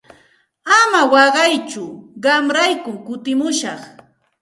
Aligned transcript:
Ama 0.79 1.01
waqaytsu 1.13 1.83
qamraykum 2.23 2.95
kutimushaq. 3.05 3.81